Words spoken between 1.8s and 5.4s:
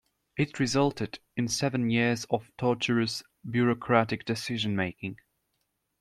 years of tortuous bureaucratic decision making.